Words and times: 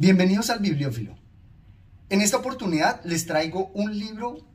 Bienvenidos 0.00 0.48
al 0.50 0.60
Bibliófilo. 0.60 1.18
En 2.08 2.20
esta 2.20 2.36
oportunidad 2.36 3.04
les 3.04 3.26
traigo 3.26 3.72
un 3.74 3.98
libro 3.98 4.46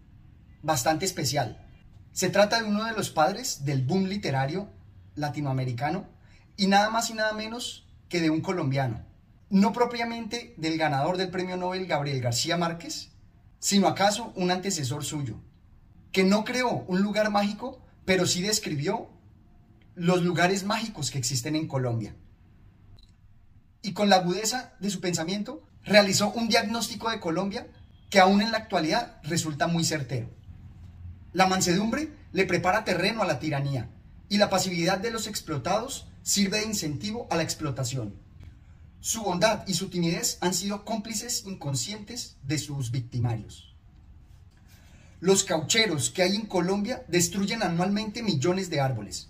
bastante 0.61 1.03
especial. 1.03 1.67
Se 2.13 2.29
trata 2.29 2.61
de 2.61 2.69
uno 2.69 2.85
de 2.85 2.93
los 2.93 3.09
padres 3.09 3.65
del 3.65 3.81
boom 3.81 4.05
literario 4.05 4.69
latinoamericano 5.15 6.07
y 6.55 6.67
nada 6.67 6.89
más 6.89 7.09
y 7.09 7.13
nada 7.13 7.33
menos 7.33 7.85
que 8.07 8.21
de 8.21 8.29
un 8.29 8.39
colombiano. 8.39 9.05
No 9.49 9.73
propiamente 9.73 10.53
del 10.55 10.77
ganador 10.77 11.17
del 11.17 11.29
premio 11.29 11.57
Nobel 11.57 11.87
Gabriel 11.87 12.21
García 12.21 12.55
Márquez, 12.55 13.11
sino 13.59 13.89
acaso 13.89 14.31
un 14.37 14.49
antecesor 14.49 15.03
suyo, 15.03 15.41
que 16.13 16.23
no 16.23 16.45
creó 16.45 16.85
un 16.87 17.01
lugar 17.01 17.31
mágico, 17.31 17.85
pero 18.05 18.27
sí 18.27 18.41
describió 18.41 19.09
los 19.93 20.23
lugares 20.23 20.63
mágicos 20.63 21.11
que 21.11 21.17
existen 21.17 21.57
en 21.57 21.67
Colombia 21.67 22.15
y 23.83 23.93
con 23.93 24.09
la 24.09 24.15
agudeza 24.15 24.73
de 24.79 24.89
su 24.89 25.01
pensamiento 25.01 25.61
realizó 25.83 26.31
un 26.31 26.47
diagnóstico 26.47 27.11
de 27.11 27.19
Colombia 27.19 27.67
que 28.09 28.19
aún 28.19 28.41
en 28.41 28.51
la 28.51 28.57
actualidad 28.57 29.19
resulta 29.23 29.67
muy 29.67 29.83
certero. 29.83 30.29
La 31.33 31.45
mansedumbre 31.45 32.11
le 32.31 32.45
prepara 32.45 32.85
terreno 32.85 33.21
a 33.21 33.27
la 33.27 33.39
tiranía 33.39 33.89
y 34.29 34.37
la 34.37 34.49
pasividad 34.49 34.97
de 34.97 35.11
los 35.11 35.27
explotados 35.27 36.07
sirve 36.23 36.59
de 36.59 36.65
incentivo 36.65 37.27
a 37.29 37.35
la 37.35 37.43
explotación. 37.43 38.15
Su 39.01 39.21
bondad 39.21 39.67
y 39.67 39.73
su 39.73 39.89
timidez 39.89 40.37
han 40.39 40.53
sido 40.53 40.85
cómplices 40.85 41.43
inconscientes 41.45 42.37
de 42.43 42.57
sus 42.57 42.89
victimarios. 42.89 43.75
Los 45.19 45.43
caucheros 45.43 46.09
que 46.09 46.23
hay 46.23 46.35
en 46.35 46.45
Colombia 46.45 47.03
destruyen 47.09 47.63
anualmente 47.63 48.23
millones 48.23 48.69
de 48.69 48.79
árboles. 48.79 49.29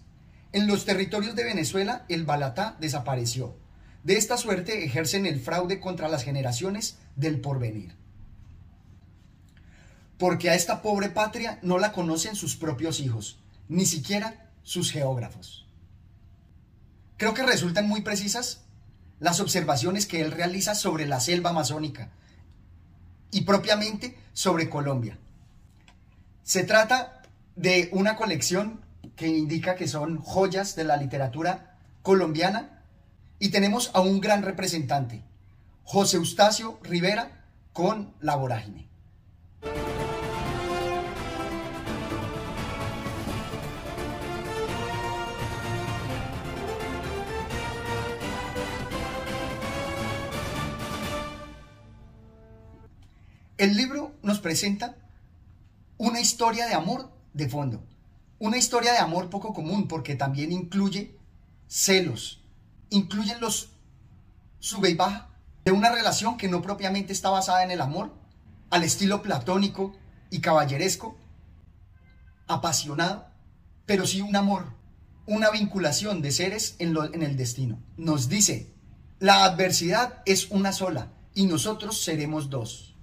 En 0.52 0.68
los 0.68 0.86
territorios 0.86 1.36
de 1.36 1.44
Venezuela 1.44 2.06
el 2.08 2.24
balatá 2.24 2.78
desapareció. 2.80 3.63
De 4.04 4.18
esta 4.18 4.38
suerte 4.38 4.84
ejercen 4.84 5.26
el 5.26 5.40
fraude 5.40 5.80
contra 5.80 6.10
las 6.10 6.24
generaciones 6.24 6.98
del 7.16 7.40
porvenir. 7.40 7.96
Porque 10.18 10.50
a 10.50 10.56
esta 10.56 10.82
pobre 10.82 11.10
patria 11.10 11.58
no 11.62 11.80
la 11.80 11.94
conocen 11.94 12.36
sus 12.36 12.56
propios 12.56 13.00
hijos, 13.00 13.40
ni 13.70 13.86
siquiera 13.86 14.52
sus 14.62 14.92
geógrafos. 14.92 15.66
Creo 17.18 17.34
que 17.34 17.44
resultan 17.44 17.88
muy 17.88 18.02
precisas 18.02 18.62
las 19.20 19.40
observaciones 19.40 20.06
que 20.06 20.22
él 20.22 20.32
realiza 20.32 20.76
sobre 20.76 21.08
la 21.08 21.22
selva 21.22 21.52
amazónica 21.52 22.12
y 23.32 23.42
propiamente 23.42 24.18
sobre 24.34 24.70
Colombia. 24.70 25.18
Se 26.44 26.64
trata 26.64 27.22
de 27.56 27.88
una 27.94 28.18
colección 28.18 28.82
que 29.16 29.28
indica 29.28 29.76
que 29.76 29.88
son 29.88 30.18
joyas 30.18 30.76
de 30.76 30.84
la 30.84 30.98
literatura 30.98 31.78
colombiana 32.02 32.73
y 33.44 33.50
tenemos 33.50 33.92
a 33.94 34.00
un 34.00 34.22
gran 34.22 34.42
representante, 34.42 35.22
José 35.84 36.16
Eustacio 36.16 36.80
Rivera, 36.82 37.44
con 37.74 38.14
La 38.22 38.38
Vorágine. 38.38 38.88
El 53.58 53.76
libro 53.76 54.16
nos 54.22 54.40
presenta 54.40 54.96
una 55.98 56.22
historia 56.22 56.66
de 56.66 56.76
amor 56.76 57.12
de 57.34 57.50
fondo, 57.50 57.84
una 58.40 58.56
historia 58.56 58.94
de 58.94 59.00
amor 59.00 59.30
poco 59.30 59.54
común 59.54 59.90
porque 59.90 60.16
también 60.16 60.54
incluye 60.54 61.18
celos, 61.68 62.43
incluyen 62.94 63.42
los 63.42 63.70
sube 64.60 64.92
y 64.92 64.94
baja 64.94 65.30
de 65.66 65.72
una 65.72 65.92
relación 65.92 66.38
que 66.38 66.48
no 66.48 66.62
propiamente 66.62 67.12
está 67.12 67.30
basada 67.30 67.64
en 67.64 67.72
el 67.72 67.82
amor, 67.82 68.14
al 68.70 68.84
estilo 68.84 69.22
platónico 69.22 69.96
y 70.30 70.42
caballeresco, 70.42 71.18
apasionado, 72.48 73.28
pero 73.86 74.06
sí 74.06 74.22
un 74.22 74.36
amor, 74.36 74.74
una 75.26 75.50
vinculación 75.50 76.22
de 76.22 76.32
seres 76.32 76.76
en, 76.78 76.96
en 77.14 77.24
el 77.24 77.36
destino. 77.36 77.82
Nos 77.98 78.30
dice, 78.30 78.72
la 79.20 79.44
adversidad 79.44 80.22
es 80.26 80.52
una 80.52 80.72
sola 80.72 81.12
y 81.34 81.48
nosotros 81.48 82.04
seremos 82.04 82.50
dos. 82.50 82.96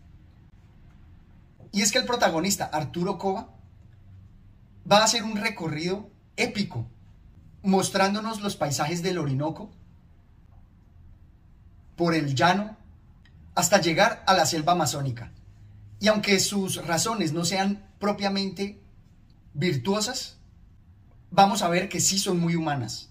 Y 1.72 1.82
es 1.82 1.90
que 1.90 1.98
el 1.98 2.06
protagonista, 2.06 2.64
Arturo 2.64 3.18
Cova, 3.18 3.48
va 4.90 4.98
a 4.98 5.04
hacer 5.04 5.24
un 5.24 5.36
recorrido 5.36 6.10
épico, 6.36 6.86
mostrándonos 7.62 8.40
los 8.40 8.56
paisajes 8.56 9.02
del 9.02 9.18
Orinoco, 9.18 9.70
por 12.00 12.14
el 12.14 12.34
llano 12.34 12.78
hasta 13.54 13.78
llegar 13.78 14.24
a 14.26 14.32
la 14.32 14.46
selva 14.46 14.72
amazónica. 14.72 15.32
Y 16.00 16.08
aunque 16.08 16.40
sus 16.40 16.76
razones 16.86 17.34
no 17.34 17.44
sean 17.44 17.86
propiamente 17.98 18.80
virtuosas, 19.52 20.38
vamos 21.30 21.60
a 21.60 21.68
ver 21.68 21.90
que 21.90 22.00
sí 22.00 22.18
son 22.18 22.40
muy 22.40 22.56
humanas. 22.56 23.10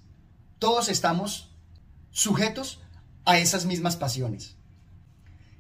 Todos 0.58 0.90
estamos 0.90 1.52
sujetos 2.10 2.80
a 3.26 3.38
esas 3.38 3.68
mismas 3.68 3.96
pasiones. 3.96 4.56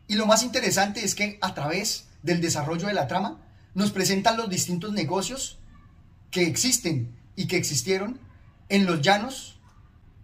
Y 0.07 0.16
lo 0.16 0.25
más 0.25 0.41
interesante 0.41 1.06
es 1.06 1.13
que 1.13 1.38
a 1.44 1.53
través 1.53 2.07
del 2.23 2.41
desarrollo 2.41 2.88
de 2.88 2.96
la 2.96 3.06
trama 3.06 3.38
nos 3.75 3.91
presentan 3.91 4.38
los 4.38 4.50
distintos 4.50 4.91
negocios 4.91 5.59
que 6.31 6.47
existen 6.47 7.16
y 7.35 7.46
que 7.46 7.57
existieron 7.57 8.19
en 8.69 8.88
los 8.88 9.03
llanos 9.03 9.59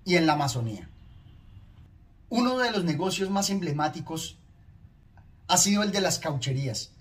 y 0.05 0.15
en 0.15 0.25
la 0.25 0.33
Amazonía. 0.33 0.89
Uno 2.29 2.57
de 2.57 2.71
los 2.71 2.83
negocios 2.83 3.29
más 3.29 3.51
emblemáticos 3.51 4.39
ha 5.47 5.57
sido 5.57 5.83
el 5.83 5.91
de 5.91 6.01
las 6.01 6.17
caucherías, 6.17 6.91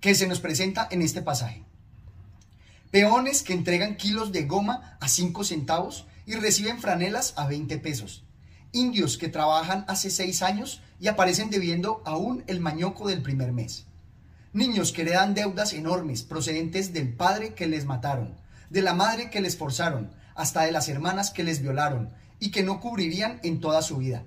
que 0.00 0.14
se 0.14 0.28
nos 0.28 0.38
presenta 0.38 0.86
en 0.90 1.02
este 1.02 1.22
pasaje. 1.22 1.64
Peones 2.92 3.42
que 3.42 3.52
entregan 3.52 3.96
kilos 3.96 4.30
de 4.30 4.44
goma 4.44 4.96
a 5.00 5.08
5 5.08 5.42
centavos 5.42 6.06
y 6.24 6.34
reciben 6.34 6.78
franelas 6.78 7.34
a 7.36 7.48
20 7.48 7.78
pesos. 7.78 8.24
Indios 8.70 9.18
que 9.18 9.28
trabajan 9.28 9.84
hace 9.88 10.08
6 10.08 10.42
años 10.42 10.82
y 11.00 11.08
aparecen 11.08 11.50
debiendo 11.50 12.00
aún 12.04 12.44
el 12.46 12.60
mañoco 12.60 13.08
del 13.08 13.22
primer 13.22 13.52
mes. 13.52 13.86
Niños 14.52 14.92
que 14.92 15.02
heredan 15.02 15.34
deudas 15.34 15.72
enormes 15.72 16.22
procedentes 16.22 16.92
del 16.92 17.12
padre 17.12 17.54
que 17.54 17.66
les 17.66 17.86
mataron, 17.86 18.36
de 18.70 18.82
la 18.82 18.94
madre 18.94 19.30
que 19.30 19.40
les 19.40 19.56
forzaron, 19.56 20.12
hasta 20.36 20.62
de 20.62 20.72
las 20.72 20.88
hermanas 20.88 21.30
que 21.30 21.42
les 21.42 21.60
violaron, 21.60 22.12
y 22.42 22.50
que 22.50 22.64
no 22.64 22.80
cubrirían 22.80 23.38
en 23.44 23.60
toda 23.60 23.82
su 23.82 23.98
vida, 23.98 24.24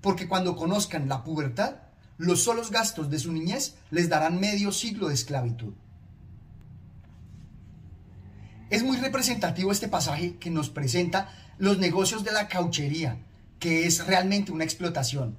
porque 0.00 0.28
cuando 0.28 0.54
conozcan 0.54 1.08
la 1.08 1.24
pubertad, 1.24 1.78
los 2.16 2.44
solos 2.44 2.70
gastos 2.70 3.10
de 3.10 3.18
su 3.18 3.32
niñez 3.32 3.74
les 3.90 4.08
darán 4.08 4.38
medio 4.38 4.70
siglo 4.70 5.08
de 5.08 5.14
esclavitud. 5.14 5.74
Es 8.70 8.84
muy 8.84 8.98
representativo 8.98 9.72
este 9.72 9.88
pasaje 9.88 10.36
que 10.36 10.48
nos 10.48 10.70
presenta 10.70 11.28
los 11.58 11.78
negocios 11.78 12.22
de 12.22 12.30
la 12.30 12.46
cauchería, 12.46 13.18
que 13.58 13.88
es 13.88 14.06
realmente 14.06 14.52
una 14.52 14.62
explotación. 14.62 15.36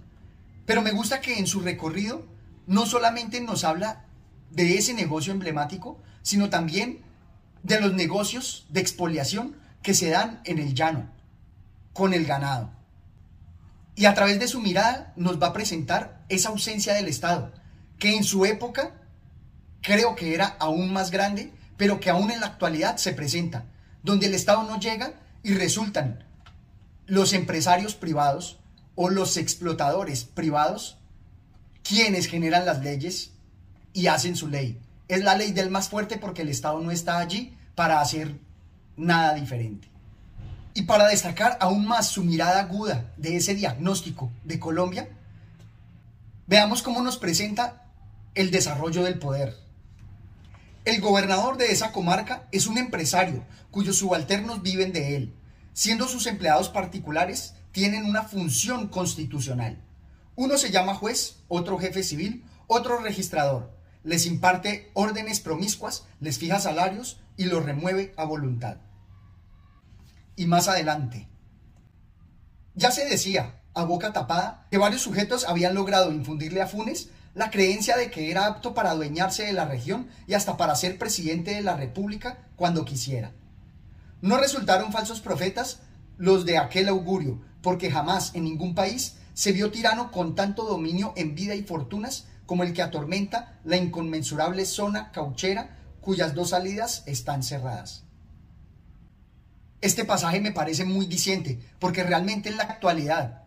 Pero 0.66 0.82
me 0.82 0.92
gusta 0.92 1.22
que 1.22 1.40
en 1.40 1.48
su 1.48 1.62
recorrido 1.62 2.26
no 2.66 2.86
solamente 2.86 3.40
nos 3.40 3.64
habla 3.64 4.04
de 4.52 4.78
ese 4.78 4.94
negocio 4.94 5.32
emblemático, 5.32 6.04
sino 6.24 6.50
también 6.50 7.00
de 7.64 7.80
los 7.80 7.94
negocios 7.94 8.68
de 8.68 8.82
expoliación 8.82 9.56
que 9.82 9.94
se 9.94 10.10
dan 10.10 10.42
en 10.44 10.60
el 10.60 10.74
llano, 10.74 11.16
con 11.98 12.14
el 12.14 12.28
ganado. 12.28 12.70
Y 13.96 14.06
a 14.06 14.14
través 14.14 14.40
de 14.40 14.48
su 14.48 14.62
mirada 14.62 15.14
nos 15.16 15.42
va 15.42 15.48
a 15.48 15.54
presentar 15.54 16.24
esa 16.30 16.50
ausencia 16.50 16.94
del 16.94 17.08
Estado, 17.08 17.52
que 17.98 18.16
en 18.16 18.24
su 18.24 18.46
época 18.46 19.02
creo 19.82 20.16
que 20.16 20.36
era 20.36 20.46
aún 20.60 20.94
más 20.94 21.10
grande, 21.10 21.52
pero 21.76 22.00
que 22.00 22.12
aún 22.12 22.30
en 22.30 22.40
la 22.40 22.46
actualidad 22.46 22.98
se 22.98 23.14
presenta, 23.14 23.66
donde 24.04 24.28
el 24.28 24.36
Estado 24.36 24.62
no 24.62 24.80
llega 24.80 25.14
y 25.42 25.56
resultan 25.56 26.24
los 27.08 27.34
empresarios 27.34 27.96
privados 27.96 28.60
o 28.94 29.10
los 29.10 29.36
explotadores 29.36 30.24
privados 30.24 31.00
quienes 31.82 32.28
generan 32.28 32.68
las 32.68 32.82
leyes 32.82 33.32
y 33.94 34.06
hacen 34.06 34.36
su 34.36 34.50
ley. 34.50 34.80
Es 35.08 35.24
la 35.24 35.36
ley 35.36 35.52
del 35.52 35.72
más 35.72 35.90
fuerte 35.90 36.20
porque 36.20 36.44
el 36.44 36.50
Estado 36.50 36.80
no 36.80 36.92
está 36.92 37.18
allí 37.18 37.58
para 37.74 38.02
hacer 38.02 38.36
nada 38.98 39.34
diferente. 39.34 39.97
Y 40.78 40.84
para 40.84 41.08
destacar 41.08 41.58
aún 41.60 41.88
más 41.88 42.06
su 42.06 42.24
mirada 42.24 42.60
aguda 42.60 43.12
de 43.18 43.36
ese 43.36 43.56
diagnóstico 43.56 44.32
de 44.44 44.60
Colombia, 44.60 45.10
veamos 46.46 46.84
cómo 46.84 47.02
nos 47.02 47.18
presenta 47.18 47.88
el 48.36 48.52
desarrollo 48.52 49.02
del 49.02 49.18
poder. 49.18 49.58
El 50.86 51.02
gobernador 51.02 51.58
de 51.58 51.72
esa 51.72 51.92
comarca 51.92 52.48
es 52.52 52.68
un 52.68 52.78
empresario 52.78 53.44
cuyos 53.72 53.98
subalternos 53.98 54.62
viven 54.62 54.94
de 54.94 55.16
él, 55.16 55.34
siendo 55.74 56.08
sus 56.08 56.28
empleados 56.28 56.70
particulares 56.70 57.56
tienen 57.72 58.06
una 58.06 58.22
función 58.22 58.88
constitucional. 58.88 59.82
Uno 60.36 60.60
se 60.60 60.70
llama 60.70 60.94
juez, 60.94 61.38
otro 61.48 61.80
jefe 61.80 62.04
civil, 62.04 62.46
otro 62.68 63.00
registrador. 63.00 63.76
Les 64.04 64.28
imparte 64.28 64.92
órdenes 64.94 65.40
promiscuas, 65.40 66.06
les 66.20 66.38
fija 66.38 66.60
salarios 66.60 67.20
y 67.36 67.46
los 67.46 67.66
remueve 67.66 68.14
a 68.16 68.26
voluntad 68.26 68.78
y 70.38 70.46
más 70.46 70.70
adelante. 70.70 71.28
Ya 72.76 72.92
se 72.92 73.06
decía, 73.06 73.60
a 73.74 73.84
boca 73.84 74.14
tapada 74.14 74.68
que 74.72 74.78
varios 74.78 75.02
sujetos 75.02 75.46
habían 75.46 75.76
logrado 75.76 76.14
infundirle 76.14 76.62
a 76.62 76.68
Funes 76.68 77.10
la 77.34 77.52
creencia 77.52 77.98
de 77.98 78.10
que 78.10 78.32
era 78.32 78.46
apto 78.46 78.74
para 78.74 78.92
adueñarse 78.92 79.44
de 79.44 79.54
la 79.54 79.66
región 79.66 80.08
y 80.26 80.34
hasta 80.34 80.56
para 80.58 80.76
ser 80.76 80.98
presidente 80.98 81.54
de 81.54 81.62
la 81.62 81.76
República 81.76 82.48
cuando 82.56 82.86
quisiera. 82.86 83.34
No 84.22 84.38
resultaron 84.38 84.92
falsos 84.92 85.22
profetas 85.22 85.82
los 86.18 86.46
de 86.46 86.58
aquel 86.58 86.88
augurio, 86.88 87.42
porque 87.62 87.92
jamás 87.92 88.34
en 88.34 88.46
ningún 88.46 88.74
país 88.74 89.18
se 89.36 89.52
vio 89.52 89.70
tirano 89.70 90.12
con 90.12 90.34
tanto 90.34 90.64
dominio 90.64 91.14
en 91.16 91.36
vida 91.36 91.54
y 91.54 91.62
fortunas 91.62 92.26
como 92.48 92.64
el 92.64 92.74
que 92.74 92.82
atormenta 92.82 93.60
la 93.64 93.78
inconmensurable 93.78 94.66
zona 94.66 95.12
cauchera 95.12 95.78
cuyas 96.02 96.34
dos 96.34 96.50
salidas 96.50 97.04
están 97.06 97.44
cerradas. 97.44 98.07
Este 99.82 100.06
pasaje 100.06 100.42
me 100.42 100.52
parece 100.52 100.86
muy 100.86 101.06
diciente, 101.06 101.60
porque 101.80 102.04
realmente 102.04 102.50
en 102.50 102.58
la 102.58 102.64
actualidad 102.64 103.44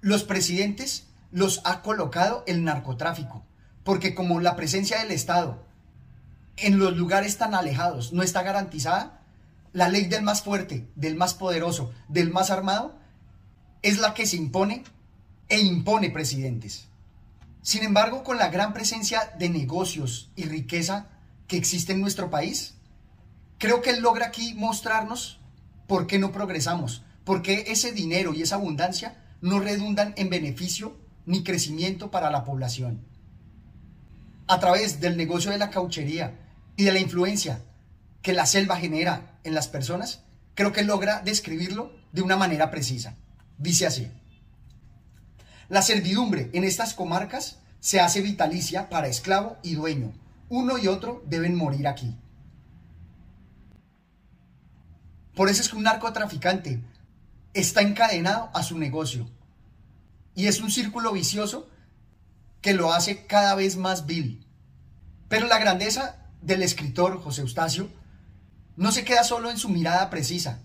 los 0.00 0.24
presidentes 0.24 1.08
los 1.30 1.60
ha 1.64 1.82
colocado 1.82 2.44
el 2.46 2.64
narcotráfico, 2.64 3.44
porque 3.84 4.14
como 4.14 4.40
la 4.40 4.56
presencia 4.56 4.98
del 4.98 5.10
Estado 5.10 5.66
en 6.56 6.78
los 6.78 6.96
lugares 6.96 7.36
tan 7.36 7.54
alejados 7.54 8.12
no 8.12 8.22
está 8.22 8.42
garantizada, 8.42 9.20
la 9.72 9.88
ley 9.88 10.06
del 10.06 10.22
más 10.22 10.42
fuerte, 10.42 10.88
del 10.94 11.16
más 11.16 11.34
poderoso, 11.34 11.92
del 12.08 12.30
más 12.30 12.50
armado, 12.50 12.98
es 13.82 13.98
la 13.98 14.14
que 14.14 14.26
se 14.26 14.36
impone 14.36 14.84
e 15.48 15.60
impone 15.60 16.10
presidentes. 16.10 16.88
Sin 17.60 17.82
embargo, 17.82 18.22
con 18.24 18.38
la 18.38 18.48
gran 18.48 18.72
presencia 18.72 19.34
de 19.38 19.50
negocios 19.50 20.30
y 20.36 20.44
riqueza 20.44 21.08
que 21.46 21.56
existe 21.56 21.92
en 21.92 22.00
nuestro 22.00 22.30
país, 22.30 22.74
creo 23.58 23.82
que 23.82 23.90
él 23.90 24.00
logra 24.00 24.26
aquí 24.26 24.54
mostrarnos 24.54 25.40
por 25.86 26.06
qué 26.06 26.18
no 26.18 26.32
progresamos, 26.32 27.02
por 27.24 27.42
qué 27.42 27.64
ese 27.68 27.92
dinero 27.92 28.34
y 28.34 28.42
esa 28.42 28.56
abundancia 28.56 29.22
no 29.40 29.60
redundan 29.60 30.14
en 30.16 30.30
beneficio 30.30 30.96
ni 31.24 31.42
crecimiento 31.42 32.10
para 32.10 32.30
la 32.30 32.44
población. 32.44 33.04
A 34.46 34.60
través 34.60 35.00
del 35.00 35.16
negocio 35.16 35.50
de 35.50 35.58
la 35.58 35.70
cauchería 35.70 36.38
y 36.76 36.84
de 36.84 36.92
la 36.92 37.00
influencia 37.00 37.62
que 38.22 38.32
la 38.32 38.46
selva 38.46 38.76
genera 38.76 39.38
en 39.44 39.54
las 39.54 39.68
personas, 39.68 40.22
creo 40.54 40.72
que 40.72 40.84
logra 40.84 41.20
describirlo 41.20 41.92
de 42.12 42.22
una 42.22 42.36
manera 42.36 42.70
precisa. 42.70 43.16
Dice 43.58 43.86
así. 43.86 44.08
La 45.68 45.82
servidumbre 45.82 46.50
en 46.52 46.64
estas 46.64 46.94
comarcas 46.94 47.58
se 47.80 48.00
hace 48.00 48.20
vitalicia 48.20 48.88
para 48.88 49.08
esclavo 49.08 49.56
y 49.62 49.74
dueño. 49.74 50.12
Uno 50.48 50.78
y 50.78 50.86
otro 50.86 51.22
deben 51.26 51.56
morir 51.56 51.88
aquí. 51.88 52.16
Por 55.36 55.50
eso 55.50 55.60
es 55.60 55.68
que 55.68 55.76
un 55.76 55.82
narcotraficante 55.82 56.80
está 57.52 57.82
encadenado 57.82 58.48
a 58.54 58.62
su 58.62 58.78
negocio. 58.78 59.28
Y 60.34 60.46
es 60.46 60.62
un 60.62 60.70
círculo 60.70 61.12
vicioso 61.12 61.68
que 62.62 62.72
lo 62.72 62.94
hace 62.94 63.26
cada 63.26 63.54
vez 63.54 63.76
más 63.76 64.06
vil. 64.06 64.46
Pero 65.28 65.46
la 65.46 65.58
grandeza 65.58 66.16
del 66.40 66.62
escritor 66.62 67.20
José 67.22 67.42
Eustacio 67.42 67.90
no 68.76 68.92
se 68.92 69.04
queda 69.04 69.24
solo 69.24 69.50
en 69.50 69.58
su 69.58 69.68
mirada 69.68 70.08
precisa 70.08 70.60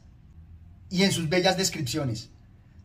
y 0.90 1.04
en 1.04 1.12
sus 1.12 1.28
bellas 1.28 1.58
descripciones. 1.58 2.30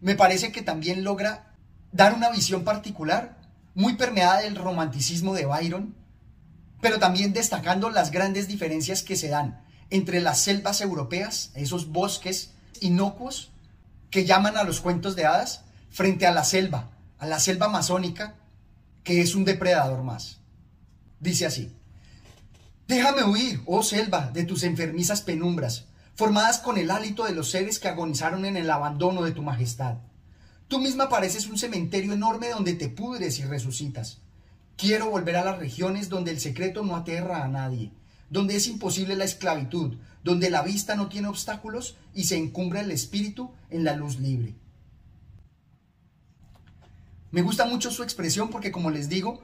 Me 0.01 0.17
parece 0.17 0.51
que 0.51 0.63
también 0.63 1.05
logra 1.05 1.55
dar 1.93 2.15
una 2.15 2.31
visión 2.31 2.65
particular, 2.65 3.39
muy 3.77 3.95
permeada 3.95 4.41
del 4.41 4.57
romanticismo 4.57 5.35
de 5.35 5.47
Byron, 5.47 5.95
pero 6.81 6.99
también 6.99 7.33
destacando 7.33 7.91
las 7.91 8.11
grandes 8.11 8.49
diferencias 8.49 9.05
que 9.05 9.15
se 9.15 9.29
dan 9.29 9.66
entre 9.91 10.21
las 10.21 10.41
selvas 10.41 10.81
europeas, 10.81 11.51
esos 11.55 11.89
bosques 11.89 12.53
inocuos 12.81 13.51
que 14.11 14.25
llaman 14.25 14.57
a 14.57 14.65
los 14.65 14.81
cuentos 14.81 15.17
de 15.17 15.27
hadas, 15.27 15.65
frente 15.91 16.27
a 16.27 16.33
la 16.33 16.45
selva, 16.45 16.91
a 17.19 17.27
la 17.27 17.39
selva 17.39 17.67
amazónica, 17.67 18.35
que 19.05 19.21
es 19.21 19.35
un 19.35 19.45
depredador 19.45 20.03
más. 20.03 20.39
Dice 21.21 21.47
así, 21.47 21.73
Déjame 22.89 23.25
huir, 23.25 23.63
oh 23.67 23.83
selva, 23.83 24.31
de 24.33 24.45
tus 24.45 24.63
enfermizas 24.63 25.21
penumbras, 25.21 25.87
formadas 26.15 26.59
con 26.59 26.79
el 26.79 26.91
hálito 26.91 27.25
de 27.25 27.35
los 27.35 27.51
seres 27.51 27.81
que 27.81 27.89
agonizaron 27.89 28.45
en 28.45 28.57
el 28.57 28.71
abandono 28.71 29.23
de 29.23 29.33
tu 29.33 29.43
majestad. 29.43 29.97
Tú 30.69 30.79
misma 30.79 31.09
pareces 31.09 31.47
un 31.47 31.59
cementerio 31.59 32.13
enorme 32.13 32.51
donde 32.51 32.75
te 32.75 32.89
pudres 32.89 33.39
y 33.39 33.45
resucitas. 33.45 34.19
Quiero 34.77 35.11
volver 35.11 35.37
a 35.37 35.45
las 35.45 35.59
regiones 35.59 36.09
donde 36.09 36.31
el 36.31 36.41
secreto 36.41 36.85
no 36.85 36.95
aterra 36.95 37.43
a 37.43 37.49
nadie, 37.49 37.91
donde 38.31 38.57
es 38.57 38.67
imposible 38.67 39.17
la 39.17 39.25
esclavitud, 39.25 39.97
donde 40.25 40.51
la 40.51 40.63
vista 40.63 40.97
no 40.97 41.09
tiene 41.09 41.29
obstáculos 41.29 41.97
y 42.15 42.25
se 42.25 42.37
encumbra 42.37 42.81
el 42.81 42.91
espíritu 42.91 43.53
en 43.71 43.85
la 43.85 43.95
luz 43.95 44.19
libre. 44.19 44.55
Me 47.31 47.43
gusta 47.43 47.65
mucho 47.67 47.91
su 47.91 48.03
expresión 48.03 48.51
porque, 48.51 48.73
como 48.73 48.91
les 48.91 49.09
digo, 49.09 49.43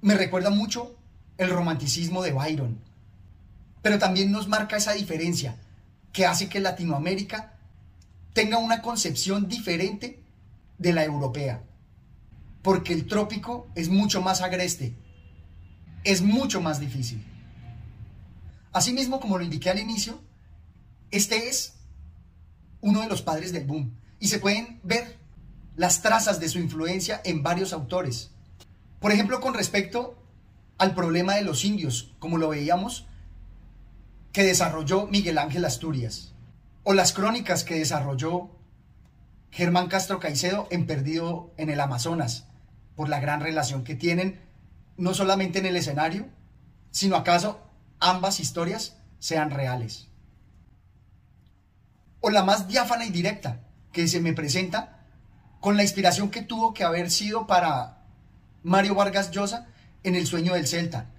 me 0.00 0.14
recuerda 0.14 0.50
mucho 0.50 0.96
el 1.38 1.50
romanticismo 1.50 2.22
de 2.22 2.32
Byron. 2.32 2.78
Pero 3.80 3.98
también 3.98 4.32
nos 4.32 4.48
marca 4.48 4.76
esa 4.76 4.92
diferencia 4.92 5.56
que 6.12 6.26
hace 6.26 6.48
que 6.48 6.60
Latinoamérica 6.60 7.54
tenga 8.32 8.58
una 8.58 8.82
concepción 8.82 9.48
diferente 9.48 10.22
de 10.78 10.92
la 10.92 11.04
europea. 11.04 11.62
Porque 12.62 12.92
el 12.92 13.06
trópico 13.06 13.68
es 13.74 13.88
mucho 13.88 14.20
más 14.20 14.40
agreste, 14.40 14.94
es 16.04 16.22
mucho 16.22 16.60
más 16.60 16.80
difícil. 16.80 17.24
Asimismo, 18.78 19.18
como 19.18 19.38
lo 19.38 19.42
indiqué 19.42 19.70
al 19.70 19.80
inicio, 19.80 20.20
este 21.10 21.48
es 21.48 21.74
uno 22.80 23.00
de 23.00 23.08
los 23.08 23.22
padres 23.22 23.52
del 23.52 23.66
boom 23.66 23.92
y 24.20 24.28
se 24.28 24.38
pueden 24.38 24.78
ver 24.84 25.18
las 25.74 26.00
trazas 26.00 26.38
de 26.38 26.48
su 26.48 26.60
influencia 26.60 27.20
en 27.24 27.42
varios 27.42 27.72
autores. 27.72 28.30
Por 29.00 29.10
ejemplo, 29.10 29.40
con 29.40 29.54
respecto 29.54 30.16
al 30.78 30.94
problema 30.94 31.34
de 31.34 31.42
los 31.42 31.64
indios, 31.64 32.14
como 32.20 32.38
lo 32.38 32.50
veíamos, 32.50 33.08
que 34.30 34.44
desarrolló 34.44 35.08
Miguel 35.08 35.38
Ángel 35.38 35.64
Asturias, 35.64 36.32
o 36.84 36.94
las 36.94 37.12
crónicas 37.12 37.64
que 37.64 37.80
desarrolló 37.80 38.48
Germán 39.50 39.88
Castro 39.88 40.20
Caicedo 40.20 40.68
en 40.70 40.86
Perdido 40.86 41.52
en 41.56 41.70
el 41.70 41.80
Amazonas, 41.80 42.46
por 42.94 43.08
la 43.08 43.18
gran 43.18 43.40
relación 43.40 43.82
que 43.82 43.96
tienen, 43.96 44.40
no 44.96 45.14
solamente 45.14 45.58
en 45.58 45.66
el 45.66 45.74
escenario, 45.74 46.28
sino 46.92 47.16
acaso 47.16 47.67
ambas 48.00 48.40
historias 48.40 48.96
sean 49.18 49.50
reales. 49.50 50.08
O 52.20 52.30
la 52.30 52.44
más 52.44 52.68
diáfana 52.68 53.04
y 53.04 53.10
directa 53.10 53.60
que 53.92 54.08
se 54.08 54.20
me 54.20 54.32
presenta 54.32 55.06
con 55.60 55.76
la 55.76 55.82
inspiración 55.82 56.30
que 56.30 56.42
tuvo 56.42 56.74
que 56.74 56.84
haber 56.84 57.10
sido 57.10 57.46
para 57.46 57.98
Mario 58.62 58.94
Vargas 58.94 59.30
Llosa 59.30 59.66
en 60.02 60.14
el 60.14 60.26
sueño 60.26 60.54
del 60.54 60.66
Celta, 60.66 61.10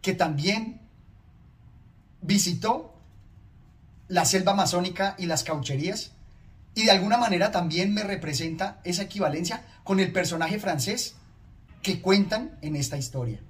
que 0.00 0.14
también 0.14 0.80
visitó 2.20 2.94
la 4.08 4.24
selva 4.24 4.52
amazónica 4.52 5.14
y 5.18 5.26
las 5.26 5.44
caucherías, 5.44 6.12
y 6.74 6.84
de 6.84 6.90
alguna 6.90 7.18
manera 7.18 7.50
también 7.50 7.92
me 7.92 8.02
representa 8.02 8.80
esa 8.84 9.02
equivalencia 9.02 9.64
con 9.84 10.00
el 10.00 10.12
personaje 10.12 10.58
francés 10.58 11.14
que 11.82 12.00
cuentan 12.00 12.56
en 12.62 12.76
esta 12.76 12.96
historia. 12.96 13.40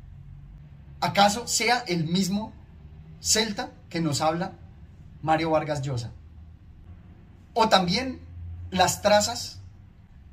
¿Acaso 1.01 1.47
sea 1.47 1.85
el 1.87 2.05
mismo 2.05 2.53
celta 3.23 3.71
que 3.89 4.01
nos 4.01 4.21
habla 4.21 4.53
Mario 5.23 5.51
Vargas 5.51 5.81
Llosa? 5.81 6.13
O 7.55 7.69
también 7.69 8.21
las 8.71 9.01
trazas 9.01 9.61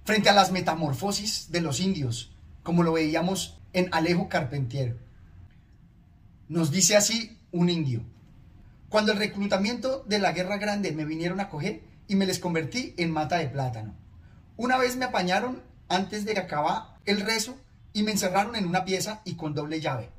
frente 0.05 0.29
a 0.29 0.33
las 0.33 0.51
metamorfosis 0.51 1.51
de 1.51 1.61
los 1.61 1.79
indios, 1.79 2.35
como 2.63 2.81
lo 2.83 2.93
veíamos 2.93 3.59
en 3.73 3.89
Alejo 3.91 4.27
Carpentier. 4.27 4.97
Nos 6.47 6.71
dice 6.71 6.97
así 6.97 7.37
un 7.51 7.69
indio. 7.69 8.01
Cuando 8.89 9.11
el 9.11 9.19
reclutamiento 9.19 10.03
de 10.07 10.17
la 10.17 10.31
Guerra 10.31 10.57
Grande 10.57 10.91
me 10.91 11.05
vinieron 11.05 11.39
a 11.39 11.49
coger 11.49 11.83
y 12.07 12.15
me 12.15 12.25
les 12.25 12.39
convertí 12.39 12.95
en 12.97 13.11
mata 13.11 13.37
de 13.37 13.49
plátano. 13.49 13.93
Una 14.57 14.77
vez 14.77 14.95
me 14.95 15.05
apañaron 15.05 15.61
antes 15.89 16.25
de 16.25 16.33
que 16.33 16.39
acabara 16.39 16.97
el 17.05 17.21
rezo 17.21 17.55
y 17.93 18.01
me 18.01 18.11
encerraron 18.11 18.55
en 18.55 18.65
una 18.65 18.83
pieza 18.83 19.21
y 19.25 19.35
con 19.35 19.53
doble 19.53 19.79
llave. 19.79 20.09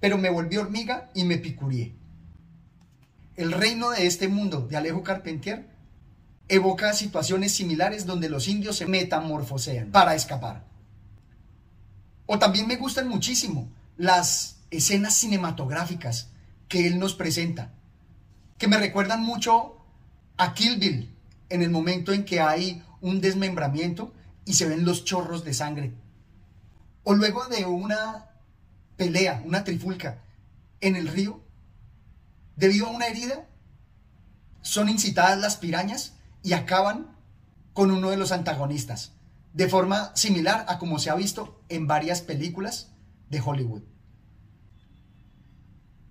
Pero 0.00 0.18
me 0.18 0.28
volví 0.28 0.58
hormiga 0.58 1.10
y 1.14 1.24
me 1.24 1.38
picurié. 1.38 1.99
El 3.36 3.52
reino 3.52 3.90
de 3.90 4.06
este 4.06 4.28
mundo 4.28 4.66
de 4.68 4.76
Alejo 4.76 5.02
Carpentier 5.02 5.66
evoca 6.48 6.92
situaciones 6.92 7.52
similares 7.52 8.06
donde 8.06 8.28
los 8.28 8.48
indios 8.48 8.76
se 8.76 8.86
metamorfosean 8.86 9.90
para 9.90 10.14
escapar. 10.14 10.64
O 12.26 12.38
también 12.38 12.66
me 12.66 12.76
gustan 12.76 13.08
muchísimo 13.08 13.70
las 13.96 14.56
escenas 14.70 15.14
cinematográficas 15.14 16.28
que 16.68 16.86
él 16.86 16.98
nos 16.98 17.14
presenta, 17.14 17.72
que 18.58 18.68
me 18.68 18.78
recuerdan 18.78 19.22
mucho 19.22 19.76
a 20.36 20.54
Kill 20.54 20.78
Bill 20.78 21.10
en 21.48 21.62
el 21.62 21.70
momento 21.70 22.12
en 22.12 22.24
que 22.24 22.40
hay 22.40 22.82
un 23.00 23.20
desmembramiento 23.20 24.12
y 24.44 24.54
se 24.54 24.68
ven 24.68 24.84
los 24.84 25.04
chorros 25.04 25.44
de 25.44 25.54
sangre. 25.54 25.92
O 27.04 27.14
luego 27.14 27.46
de 27.46 27.64
una 27.64 28.26
pelea, 28.96 29.42
una 29.44 29.64
trifulca 29.64 30.22
en 30.80 30.96
el 30.96 31.08
río, 31.08 31.40
debido 32.60 32.86
a 32.86 32.90
una 32.90 33.06
herida, 33.06 33.46
son 34.60 34.90
incitadas 34.90 35.38
las 35.38 35.56
pirañas 35.56 36.12
y 36.42 36.52
acaban 36.52 37.16
con 37.72 37.90
uno 37.90 38.10
de 38.10 38.18
los 38.18 38.32
antagonistas, 38.32 39.12
de 39.54 39.66
forma 39.66 40.14
similar 40.14 40.66
a 40.68 40.78
como 40.78 40.98
se 40.98 41.08
ha 41.08 41.14
visto 41.14 41.62
en 41.70 41.86
varias 41.86 42.20
películas 42.20 42.90
de 43.30 43.40
Hollywood. 43.40 43.82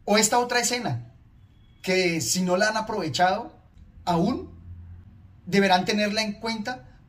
O 0.05 0.17
esta 0.17 0.39
otra 0.39 0.59
escena, 0.59 1.13
que 1.83 2.19
si 2.19 2.41
no 2.41 2.57
la 2.57 2.69
han 2.69 2.77
aprovechado 2.77 3.55
aún, 4.03 4.49
deberán 5.45 5.85
tenerla 5.85 6.23
en 6.23 6.33
cuenta 6.33 6.99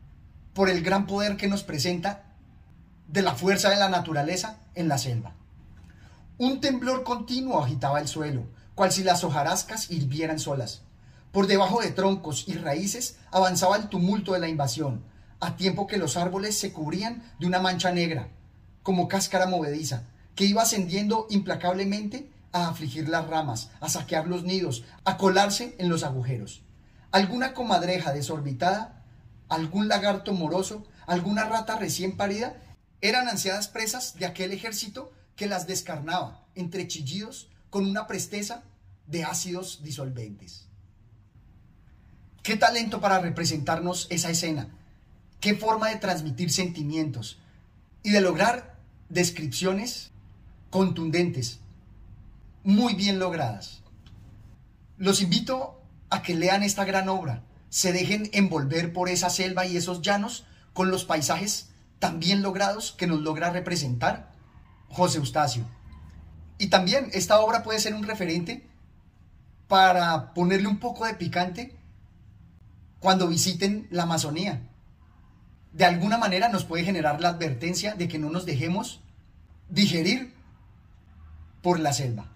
por 0.53 0.69
el 0.69 0.83
gran 0.83 1.07
poder 1.07 1.39
que 1.39 1.49
nos 1.49 1.63
presenta 1.63 2.35
de 3.09 3.23
la 3.23 3.35
fuerza 3.35 3.71
de 3.71 3.77
la 3.77 3.89
naturaleza 3.89 4.59
en 4.75 4.89
la 4.89 4.99
selva. 4.99 5.33
Un 6.37 6.61
temblor 6.61 7.05
continuo 7.05 7.63
agitaba 7.63 8.01
el 8.01 8.07
suelo, 8.07 8.60
cual 8.81 8.93
si 8.93 9.05
las 9.05 9.25
hojarascas 9.25 9.91
hirvieran 9.91 10.39
solas. 10.39 10.81
Por 11.33 11.47
debajo 11.47 11.83
de 11.83 11.91
troncos 11.91 12.49
y 12.49 12.55
raíces 12.55 13.19
avanzaba 13.31 13.77
el 13.77 13.91
tumulto 13.91 14.33
de 14.33 14.39
la 14.39 14.49
invasión, 14.49 15.05
a 15.39 15.55
tiempo 15.55 15.87
que 15.87 15.99
los 15.99 16.17
árboles 16.17 16.59
se 16.59 16.73
cubrían 16.73 17.23
de 17.39 17.47
una 17.47 17.61
mancha 17.61 17.93
negra, 17.93 18.29
como 18.83 19.07
cáscara 19.07 19.45
movediza, 19.45 20.05
que 20.35 20.47
iba 20.47 20.63
ascendiendo 20.63 21.27
implacablemente 21.29 22.31
a 22.53 22.69
afligir 22.69 23.11
las 23.11 23.27
ramas, 23.27 23.71
a 23.81 23.91
saquear 23.91 24.27
los 24.27 24.45
nidos, 24.45 24.83
a 25.05 25.19
colarse 25.19 25.77
en 25.79 25.91
los 25.91 26.03
agujeros. 26.03 26.63
Alguna 27.13 27.53
comadreja 27.53 28.15
desorbitada, 28.15 29.05
algún 29.51 29.89
lagarto 29.89 30.33
moroso, 30.33 30.87
alguna 31.07 31.45
rata 31.45 31.77
recién 31.77 32.17
parida, 32.17 32.57
eran 33.03 33.29
ansiadas 33.29 33.69
presas 33.69 34.15
de 34.15 34.25
aquel 34.25 34.53
ejército 34.53 35.13
que 35.37 35.49
las 35.49 35.67
descarnaba 35.67 36.47
entre 36.55 36.89
chillidos 36.89 37.51
con 37.69 37.85
una 37.85 38.07
presteza 38.07 38.63
de 39.11 39.25
ácidos 39.25 39.83
disolventes. 39.83 40.67
Qué 42.43 42.57
talento 42.57 43.01
para 43.01 43.19
representarnos 43.19 44.07
esa 44.11 44.31
escena, 44.31 44.69
qué 45.41 45.55
forma 45.55 45.89
de 45.89 45.97
transmitir 45.97 46.51
sentimientos 46.51 47.39
y 48.03 48.11
de 48.11 48.21
lograr 48.21 48.79
descripciones 49.09 50.11
contundentes, 50.71 51.59
muy 52.63 52.95
bien 52.95 53.19
logradas. 53.19 53.83
Los 54.97 55.21
invito 55.21 55.81
a 56.09 56.23
que 56.23 56.35
lean 56.35 56.63
esta 56.63 56.85
gran 56.85 57.09
obra, 57.09 57.43
se 57.69 57.93
dejen 57.93 58.31
envolver 58.33 58.93
por 58.93 59.09
esa 59.09 59.31
selva 59.31 59.67
y 59.67 59.77
esos 59.77 60.03
llanos 60.03 60.45
con 60.73 60.91
los 60.91 61.05
paisajes 61.05 61.69
tan 61.99 62.21
bien 62.21 62.43
logrados 62.43 62.93
que 62.93 63.07
nos 63.07 63.21
logra 63.21 63.51
representar 63.51 64.33
José 64.89 65.19
Eustacio. 65.19 65.65
Y 66.59 66.69
también 66.69 67.11
esta 67.13 67.41
obra 67.41 67.63
puede 67.63 67.81
ser 67.81 67.95
un 67.95 68.03
referente 68.03 68.70
para 69.71 70.35
ponerle 70.35 70.67
un 70.67 70.81
poco 70.81 71.07
de 71.07 71.15
picante 71.15 71.79
cuando 72.99 73.29
visiten 73.29 73.87
la 73.93 74.03
Amazonía. 74.03 74.69
De 75.73 75.85
alguna 75.85 76.19
manera 76.19 76.49
nos 76.49 76.65
puede 76.65 76.83
generar 76.83 77.21
la 77.21 77.29
advertencia 77.29 77.95
de 77.95 78.09
que 78.09 78.19
no 78.19 78.31
nos 78.31 78.47
dejemos 78.47 79.01
digerir 79.69 80.35
por 81.63 81.79
la 81.79 81.93
selva. 81.93 82.27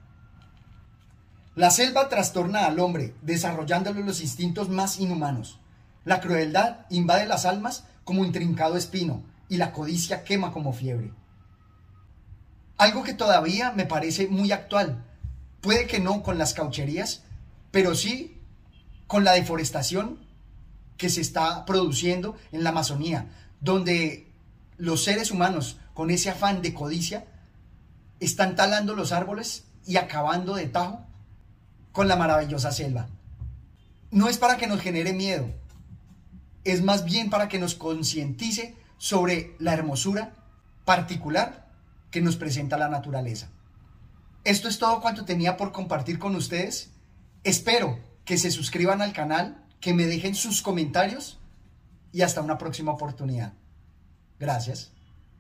La 1.57 1.73
selva 1.73 2.09
trastorna 2.09 2.67
al 2.67 2.79
hombre, 2.79 3.17
desarrollándole 3.21 4.05
los 4.05 4.21
instintos 4.21 4.69
más 4.69 5.01
inhumanos. 5.01 5.59
La 6.05 6.21
crueldad 6.21 6.87
invade 6.89 7.27
las 7.27 7.47
almas 7.47 7.83
como 8.05 8.25
intrincado 8.25 8.77
espino 8.77 9.25
y 9.49 9.57
la 9.57 9.73
codicia 9.73 10.23
quema 10.23 10.53
como 10.53 10.73
fiebre. 10.73 11.11
Algo 12.79 13.03
que 13.03 13.13
todavía 13.13 13.73
me 13.73 13.87
parece 13.87 14.29
muy 14.29 14.53
actual, 14.53 15.05
puede 15.61 15.89
que 15.89 15.99
no 15.99 16.23
con 16.23 16.39
las 16.39 16.55
caucherías, 16.55 17.24
pero 17.75 17.97
sí 17.97 18.41
con 19.09 19.25
la 19.25 19.33
deforestación 19.33 20.21
que 20.97 21.11
se 21.11 21.21
está 21.21 21.65
produciendo 21.65 22.37
en 22.53 22.63
la 22.63 22.71
Amazonía, 22.71 23.33
donde 23.61 24.33
los 24.77 25.03
seres 25.03 25.33
humanos, 25.33 25.81
con 25.93 26.13
ese 26.13 26.31
afán 26.31 26.63
de 26.63 26.73
codicia, 26.73 27.27
están 28.21 28.55
talando 28.55 28.95
los 28.95 29.11
árboles 29.11 29.65
y 29.85 29.97
acabando 29.97 30.55
de 30.55 30.69
tajo 30.69 31.05
con 31.91 32.07
la 32.07 32.15
maravillosa 32.15 32.71
selva. 32.71 33.09
No 34.13 34.29
es 34.29 34.39
para 34.39 34.57
que 34.57 34.69
nos 34.69 34.81
genere 34.81 35.13
miedo, 35.13 35.51
es 36.63 36.81
más 36.81 37.05
bien 37.05 37.29
para 37.29 37.49
que 37.49 37.59
nos 37.59 37.75
concientice 37.75 38.77
sobre 38.99 39.57
la 39.59 39.75
hermosura 39.75 40.37
particular 40.85 41.73
que 42.13 42.21
nos 42.21 42.37
presenta 42.37 42.79
la 42.79 42.89
naturaleza. 42.89 43.49
Esto 44.45 44.69
es 44.69 44.79
todo 44.79 45.01
cuanto 45.01 45.25
tenía 45.25 45.57
por 45.57 45.73
compartir 45.73 46.21
con 46.21 46.37
ustedes. 46.37 46.94
Espero 47.45 47.99
que 48.25 48.39
se 48.39 48.51
suscriban 48.51 49.03
al 49.03 49.13
canal, 49.13 49.67
que 49.81 49.93
me 49.93 50.07
dejen 50.07 50.35
sus 50.35 50.63
comentarios 50.63 51.39
y 52.11 52.23
hasta 52.23 52.41
una 52.41 52.57
próxima 52.57 52.93
oportunidad. 52.93 53.53
Gracias. 54.39 54.94